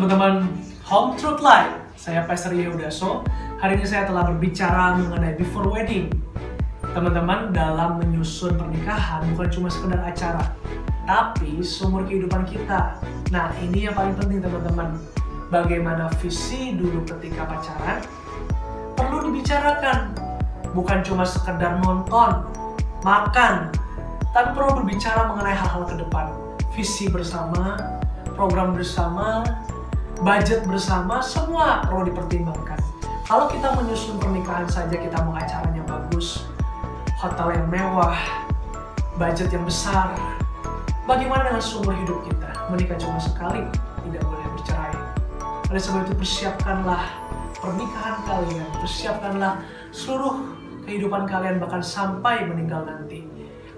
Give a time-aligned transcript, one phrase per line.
[0.00, 0.48] teman-teman
[0.88, 1.76] Home Truth Live.
[1.92, 3.20] Saya Pastor Yehudaso.
[3.60, 6.08] Hari ini saya telah berbicara mengenai before wedding.
[6.96, 10.56] Teman-teman, dalam menyusun pernikahan bukan cuma sekedar acara,
[11.04, 12.96] tapi seumur kehidupan kita.
[13.28, 14.96] Nah, ini yang paling penting teman-teman.
[15.52, 18.00] Bagaimana visi dulu ketika pacaran
[18.96, 20.16] perlu dibicarakan.
[20.72, 22.48] Bukan cuma sekedar nonton,
[23.04, 23.68] makan,
[24.32, 26.32] tapi perlu berbicara mengenai hal-hal ke depan.
[26.72, 27.76] Visi bersama,
[28.32, 29.44] program bersama,
[30.20, 32.76] budget bersama, semua perlu dipertimbangkan.
[33.24, 36.44] Kalau kita menyusun pernikahan saja kita mau acaranya bagus,
[37.16, 38.18] hotel yang mewah,
[39.16, 40.12] budget yang besar,
[41.08, 42.50] bagaimana dengan seumur hidup kita?
[42.68, 43.64] Menikah cuma sekali,
[44.04, 44.94] tidak boleh bercerai.
[45.72, 47.02] Oleh sebab itu persiapkanlah
[47.56, 50.36] pernikahan kalian, persiapkanlah seluruh
[50.84, 53.24] kehidupan kalian bahkan sampai meninggal nanti.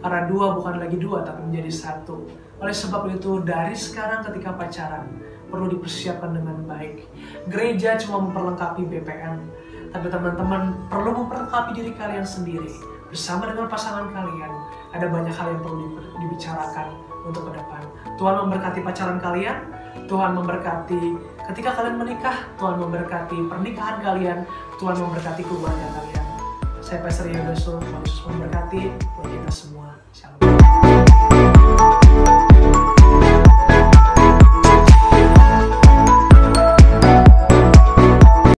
[0.02, 2.26] Karena dua bukan lagi dua tapi menjadi satu.
[2.58, 5.06] Oleh sebab itu dari sekarang ketika pacaran
[5.52, 7.04] perlu dipersiapkan dengan baik.
[7.52, 9.36] Gereja cuma memperlengkapi BPM,
[9.92, 12.72] tapi teman-teman perlu memperlengkapi diri kalian sendiri
[13.12, 14.52] bersama dengan pasangan kalian.
[14.96, 16.88] Ada banyak hal yang perlu dibicarakan
[17.28, 17.82] untuk ke depan.
[18.16, 19.56] Tuhan memberkati pacaran kalian,
[20.08, 21.00] Tuhan memberkati
[21.52, 24.38] ketika kalian menikah, Tuhan memberkati pernikahan kalian,
[24.80, 26.26] Tuhan memberkati keluarga kalian.
[26.80, 28.82] Saya Pastor Yehuda Yesus memberkati.